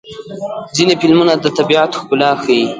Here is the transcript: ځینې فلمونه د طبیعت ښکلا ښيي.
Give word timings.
ځینې 0.75 0.93
فلمونه 1.01 1.33
د 1.43 1.45
طبیعت 1.57 1.91
ښکلا 1.99 2.31
ښيي. 2.41 2.65